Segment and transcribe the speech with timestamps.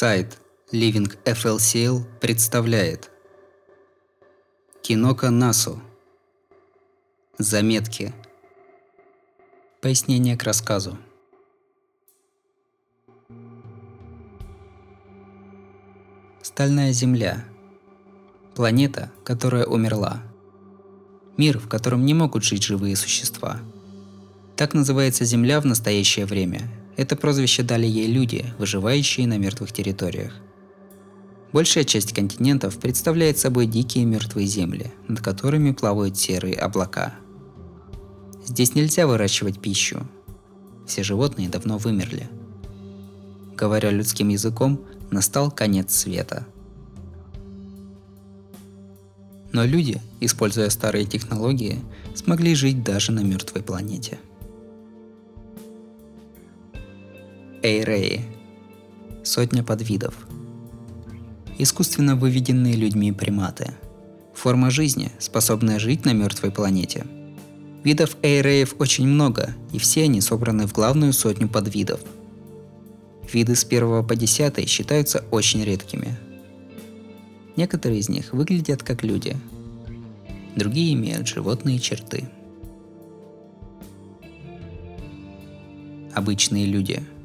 [0.00, 0.38] Сайт
[0.72, 3.10] Living FLCL представляет.
[4.80, 5.82] Кинока Насу.
[7.36, 8.14] Заметки.
[9.80, 10.96] Пояснение к рассказу.
[16.42, 17.44] Стальная Земля.
[18.54, 20.22] Планета, которая умерла.
[21.36, 23.58] Мир, в котором не могут жить живые существа.
[24.54, 30.32] Так называется Земля в настоящее время, это прозвище дали ей люди, выживающие на мертвых территориях.
[31.52, 37.14] Большая часть континентов представляет собой дикие мертвые земли, над которыми плавают серые облака.
[38.44, 40.08] Здесь нельзя выращивать пищу.
[40.88, 42.28] Все животные давно вымерли.
[43.56, 44.80] Говоря людским языком,
[45.12, 46.46] настал конец света.
[49.52, 51.78] Но люди, используя старые технологии,
[52.16, 54.18] смогли жить даже на мертвой планете–
[57.60, 58.22] Эйреи.
[59.24, 60.14] Сотня подвидов.
[61.58, 63.72] Искусственно выведенные людьми приматы.
[64.32, 67.04] Форма жизни, способная жить на мертвой планете.
[67.82, 72.00] Видов эйреев очень много, и все они собраны в главную сотню подвидов.
[73.32, 76.16] Виды с 1 по 10 считаются очень редкими.
[77.56, 79.36] Некоторые из них выглядят как люди,
[80.54, 82.28] другие имеют животные черты.
[86.14, 87.02] Обычные люди–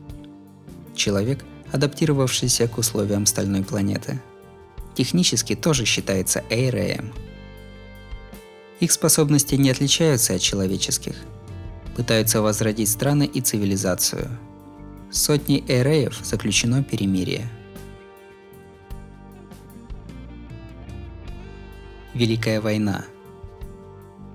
[0.95, 4.21] человек, адаптировавшийся к условиям стальной планеты.
[4.95, 7.13] Технически тоже считается эйреем.
[8.79, 11.15] Их способности не отличаются от человеческих.
[11.95, 14.29] Пытаются возродить страны и цивилизацию.
[15.11, 17.49] С сотней эйреев заключено перемирие.
[22.13, 23.05] Великая война.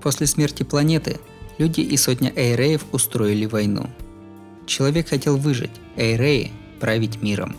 [0.03, 1.21] После смерти планеты
[1.59, 3.89] люди и сотня эйреев устроили войну–
[4.69, 7.57] Человек хотел выжить, Эйреи– править миром.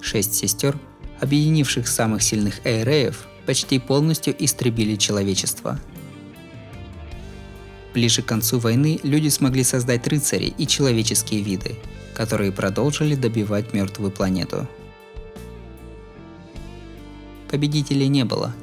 [0.00, 0.78] Шесть сестер,
[1.20, 5.78] объединивших самых сильных Эйреев, почти полностью истребили человечество.
[7.92, 11.76] Ближе к концу войны люди смогли создать рыцари и человеческие виды,
[12.14, 14.66] которые продолжили добивать мертвую планету.
[17.50, 18.54] Победителей не было.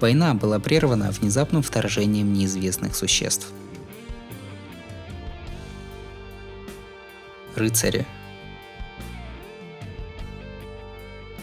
[0.00, 3.48] Война была прервана внезапным вторжением неизвестных существ–
[7.56, 8.06] рыцари.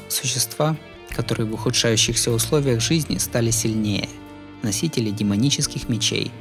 [0.08, 0.76] Существа,
[1.16, 4.10] которые в ухудшающихся условиях жизни стали сильнее,
[4.64, 6.32] носители демонических мечей,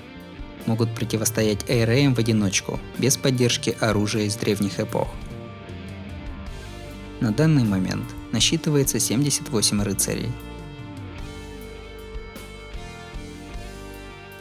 [0.66, 5.09] могут противостоять Эйреям в одиночку, без поддержки оружия из древних эпох.
[7.21, 10.31] На данный момент насчитывается 78 рыцарей.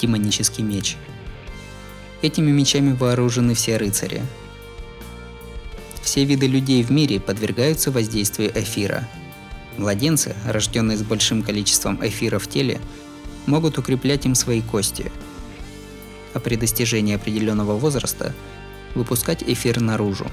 [0.02, 0.98] Демонический меч.
[2.22, 4.22] Этими мечами вооружены все рыцари,
[6.16, 9.06] все виды людей в мире подвергаются воздействию эфира.
[9.78, 12.80] Младенцы, рожденные с большим количеством эфира в теле,
[13.48, 15.12] могут укреплять им свои кости,
[16.34, 18.34] а при достижении определенного возраста
[18.94, 20.32] выпускать эфир наружу,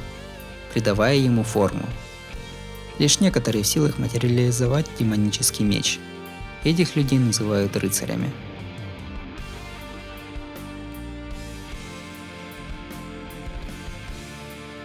[0.73, 1.85] придавая ему форму.
[3.01, 5.99] Лишь некоторые в силах материализовать демонический меч.
[6.63, 8.31] Этих людей называют рыцарями.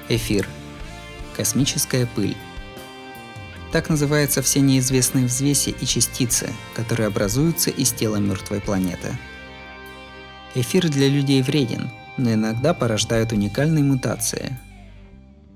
[0.10, 0.50] Эфир–
[1.38, 2.36] Космическая пыль.
[3.72, 9.16] Так называются все неизвестные взвеси и частицы, которые образуются из тела мертвой планеты.
[10.56, 14.58] Эфир для людей вреден, но иногда порождают уникальные мутации.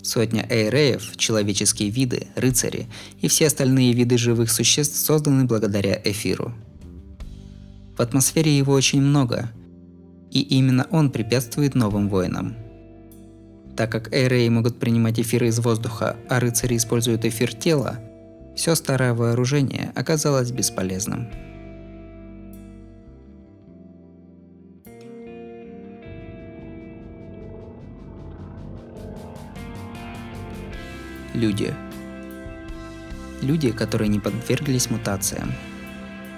[0.04, 2.88] Сотня эйреев, человеческие виды, рыцари
[3.20, 6.54] и все остальные виды живых существ созданы благодаря эфиру.
[7.98, 9.52] В атмосфере его очень много,
[10.30, 12.56] и именно он препятствует новым войнам–
[13.76, 18.00] так как эйреи могут принимать эфиры из воздуха, а рыцари используют эфир тела,
[18.56, 21.30] все старое вооружение оказалось бесполезным.
[31.34, 31.74] Люди.
[33.42, 35.54] Люди, которые не подверглись мутациям.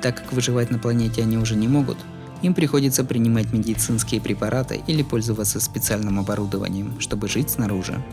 [0.01, 1.97] Так как выживать на планете они уже не могут–
[2.43, 8.03] им приходится принимать медицинские препараты или пользоваться специальным оборудованием, чтобы жить снаружи.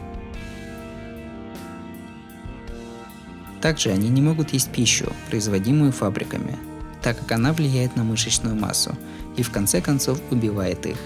[3.60, 6.56] Также они не могут есть пищу, производимую фабриками,
[7.02, 8.96] так как она влияет на мышечную массу
[9.36, 10.96] и в конце концов убивает их.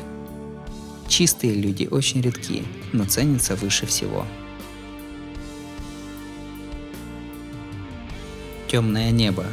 [1.08, 2.62] Чистые люди очень редки,
[2.92, 4.26] но ценятся выше всего.
[8.68, 9.46] Темное небо.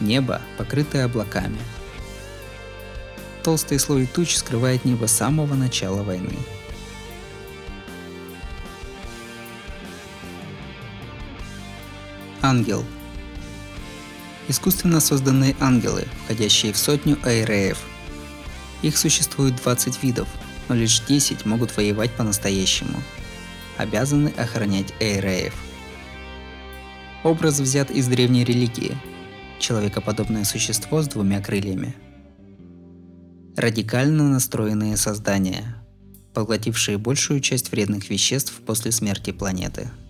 [0.00, 1.58] Небо, покрытое облаками–
[3.42, 6.36] Толстый слой туч скрывает небо с самого начала войны.
[12.40, 12.84] Ангел.
[14.46, 17.78] Искусственно созданные ангелы, входящие в сотню айреев.
[18.82, 20.28] Их существует 20 видов,
[20.68, 23.02] но лишь 10 могут воевать по-настоящему.
[23.76, 25.54] Обязаны охранять айреев.
[27.24, 28.96] Образ взят из древней религии.
[29.58, 31.94] Человекоподобное существо с двумя крыльями.
[33.56, 35.76] Радикально настроенные создания,
[36.34, 39.90] поглотившие большую часть вредных веществ после смерти планеты–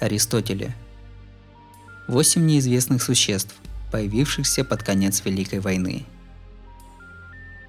[0.00, 0.74] Аристотеля.
[2.06, 3.54] Восемь неизвестных существ,
[3.90, 6.04] появившихся под конец Великой войны.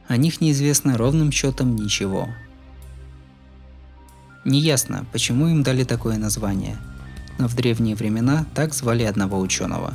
[0.08, 2.30] О них неизвестно ровным счетом ничего.
[4.46, 6.78] Неясно, почему им дали такое название,
[7.38, 9.94] но в древние времена так звали одного ученого.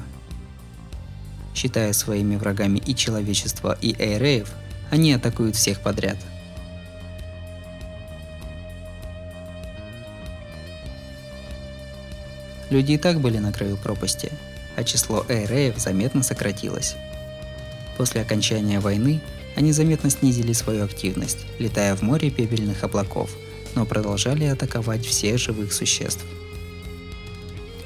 [1.54, 4.52] Считая своими врагами и человечество, и эйреев,
[4.90, 6.18] они атакуют всех подряд–
[12.74, 14.32] Люди и так были на краю пропасти,
[14.76, 16.96] а число эйреев заметно сократилось.
[17.96, 19.20] После окончания войны
[19.56, 23.30] они заметно снизили свою активность, летая в море пепельных облаков,
[23.74, 26.24] но продолжали атаковать всех живых существ.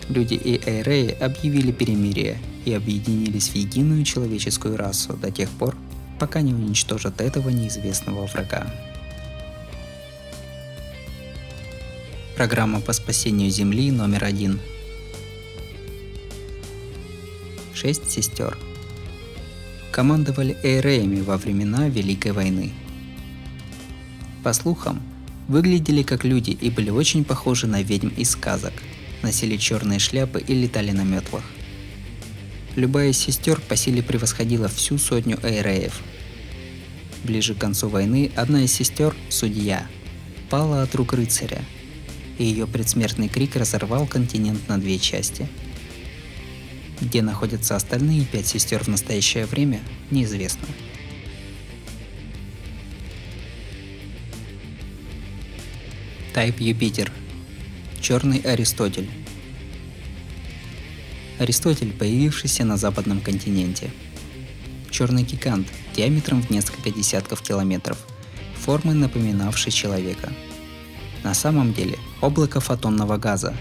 [0.08, 5.76] Люди и эйреи объявили перемирие и объединились в единую человеческую расу до тех пор,
[6.18, 8.66] пока не уничтожат этого неизвестного врага.
[12.36, 14.60] Программа по спасению Земли номер один.
[17.80, 18.58] Шесть сестер.
[19.92, 22.72] Командовали эйреями во времена Великой войны.
[24.42, 25.00] По слухам,
[25.46, 28.72] выглядели как люди и были очень похожи на ведьм из сказок,
[29.22, 31.44] носили черные шляпы и летали на метлах.
[32.74, 36.00] Любая из сестер по силе превосходила всю сотню эйреев.
[37.22, 39.86] Ближе к концу войны одна из сестер, судья,
[40.50, 41.62] пала от рук рыцаря–
[42.38, 45.48] и ее предсмертный крик разорвал континент на две части.
[47.00, 49.80] Где находятся остальные пять сестер в настоящее время,
[50.10, 50.66] неизвестно.
[56.34, 57.12] Тайп Юпитер.
[58.00, 59.08] Черный Аристотель.
[61.38, 63.90] Аристотель, появившийся на западном континенте.
[64.90, 67.98] Черный гигант диаметром в несколько десятков километров,
[68.56, 70.32] формы напоминавший человека–
[71.24, 73.54] на самом деле облако фотонного газа,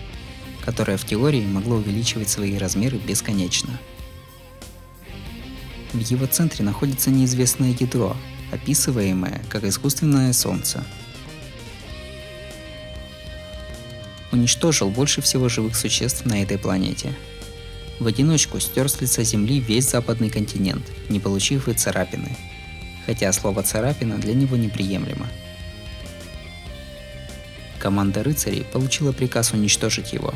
[0.68, 3.80] которое в теории могло увеличивать свои размеры бесконечно.
[5.94, 8.18] В его центре находится неизвестное ядро,
[8.52, 10.84] описываемое как искусственное Солнце.
[14.34, 17.14] Уничтожил больше всего живых существ на этой планете.
[18.02, 22.36] В одиночку стер с лица Земли весь западный континент, не получив и царапины.
[23.06, 25.28] Хотя слово «царапина» для него неприемлемо–
[27.88, 30.34] команда рыцарей получила приказ уничтожить его.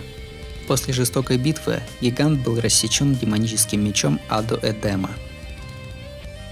[0.69, 5.09] После жестокой битвы гигант был рассечен демоническим мечом Адо Эдема.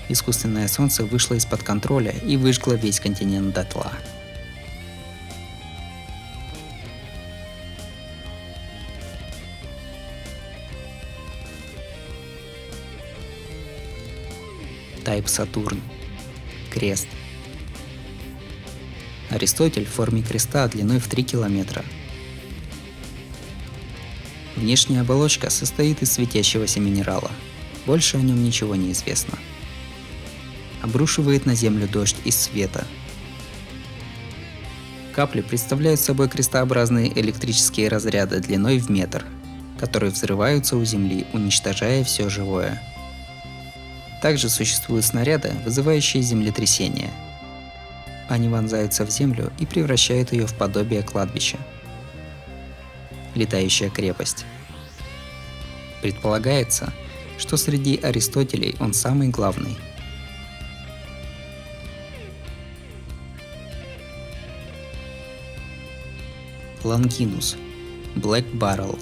[0.10, 3.94] Искусственное солнце вышло из-под контроля и выжгло весь континент дотла.
[15.06, 15.80] Тайп Сатурн.
[16.74, 17.08] Крест–
[19.30, 21.86] Аристотель в форме креста длиной в 3 километра.
[24.56, 27.32] Внешняя оболочка состоит из светящегося минерала.
[27.86, 29.38] Больше о нем ничего не известно.
[30.82, 32.86] Обрушивает на Землю дождь из света.
[35.14, 39.26] Капли представляют собой крестообразные электрические разряды длиной в метр,
[39.80, 42.82] которые взрываются у Земли, уничтожая все живое.
[44.22, 47.12] Также существуют снаряды, вызывающие землетрясения–
[48.30, 51.58] они вонзаются в землю и превращают ее в подобие кладбища.
[53.36, 54.46] Летающая крепость.
[56.02, 56.94] Предполагается,
[57.38, 59.76] что среди Аристотелей он самый главный.
[66.84, 67.58] Лангинус.
[68.16, 68.98] Black Barrel.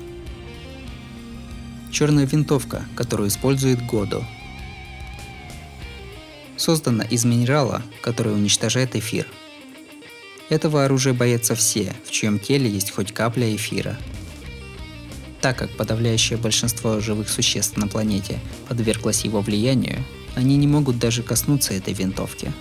[1.92, 4.26] Черная винтовка, которую использует Годо–
[6.58, 9.28] создана из минерала, который уничтожает эфир.
[10.50, 13.98] Этого оружия боятся все, в чьем теле есть хоть капля эфира.
[15.42, 20.04] Так как подавляющее большинство живых существ на планете подверглось его влиянию,
[20.36, 22.52] они не могут даже коснуться этой винтовки.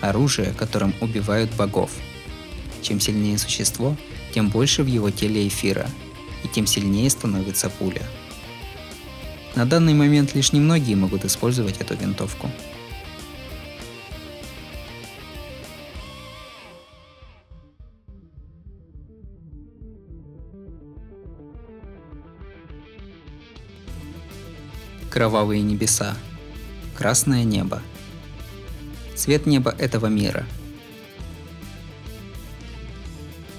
[0.00, 1.92] Оружие, которым убивают богов.
[2.82, 3.96] Чем сильнее существо,
[4.34, 5.88] тем больше в его теле эфира,
[6.42, 8.02] и тем сильнее становится пуля.
[9.54, 12.50] На данный момент лишь немногие могут использовать эту винтовку.
[25.10, 26.16] Кровавые небеса.
[26.96, 27.82] Красное небо.
[29.14, 30.46] Цвет неба этого мира.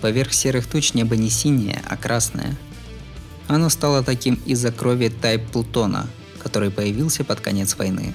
[0.01, 2.57] Поверх серых туч небо не синее, а красное.
[3.47, 6.07] Оно стало таким из-за крови Тайп Плутона,
[6.39, 8.13] который появился под конец войны.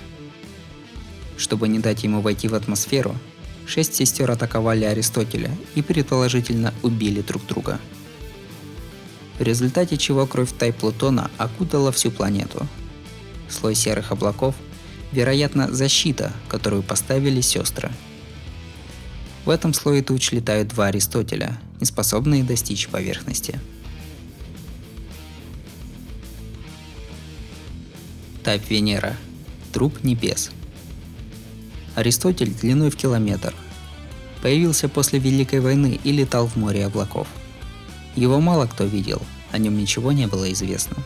[1.37, 3.14] Чтобы не дать ему войти в атмосферу,
[3.66, 7.78] шесть сестер атаковали Аристотеля и предположительно убили друг друга.
[9.38, 12.66] В результате чего кровь Тайп Плутона окутала всю планету–
[13.50, 14.54] слой серых облаков,
[15.12, 17.90] вероятно, защита, которую поставили сестры.
[19.44, 23.58] В этом слое туч летают два Аристотеля, не способные достичь поверхности.
[28.49, 29.14] Тайп Венера.
[29.75, 30.52] Труп небес.
[31.95, 33.55] Аристотель длиной в километр.
[34.40, 37.28] Появился после Великой войны и летал в море облаков.
[38.17, 39.21] Его мало кто видел,
[39.52, 40.97] о нем ничего не было известно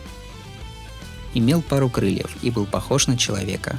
[1.34, 3.78] имел пару крыльев и был похож на человека.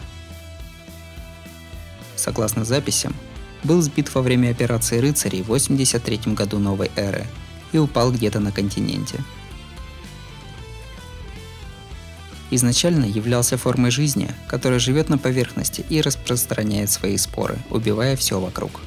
[2.18, 3.16] Согласно записям,
[3.64, 7.28] был сбит во время операции «Рыцарей» в 83 году новой эры
[7.72, 9.24] и упал где-то на континенте.
[12.56, 18.80] Изначально являлся формой жизни, которая живет на поверхности и распространяет свои споры, убивая все вокруг.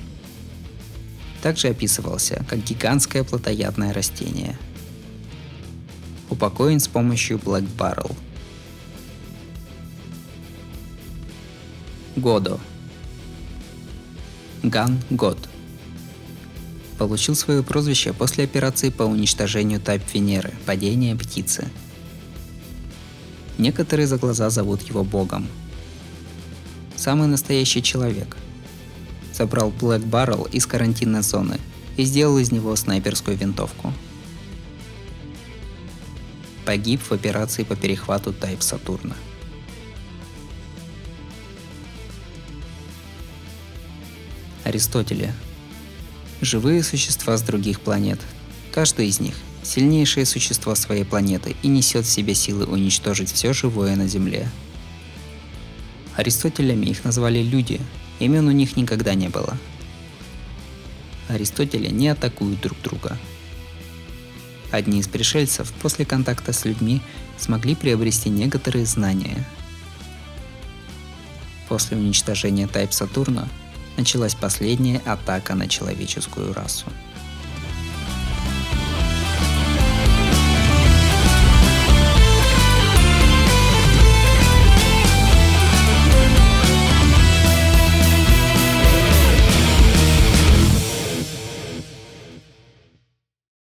[1.42, 4.56] Также описывался как гигантское плотоядное растение.
[6.30, 8.14] Упокоен с помощью Black Barrel–
[12.14, 12.60] Годо.
[14.62, 15.38] Ган Год.
[16.98, 21.68] Получил свое прозвище после операции по уничтожению Тайп Венеры, падения птицы.
[23.58, 25.46] Некоторые за глаза зовут его богом.
[26.94, 28.36] Самый настоящий человек.
[29.32, 31.58] Собрал Black Barrel из карантинной зоны
[31.96, 33.92] и сделал из него снайперскую винтовку.
[36.66, 39.16] Погиб в операции по перехвату Тайп Сатурна.
[44.64, 45.32] Аристотеля.
[46.40, 48.20] Живые существа с других планет.
[48.72, 49.34] Каждый из них–
[49.66, 54.48] сильнейшее существо своей планеты и несет в себе силы уничтожить все живое на Земле.
[56.16, 57.80] Аристотелями их назвали люди,
[58.18, 59.58] имен у них никогда не было.
[61.28, 63.18] Аристотеля не атакуют друг друга.
[64.70, 67.00] Одни из пришельцев после контакта с людьми
[67.38, 69.44] смогли приобрести некоторые знания.
[71.68, 73.48] После уничтожения Тайп Сатурна
[73.96, 76.86] началась последняя атака на человеческую расу.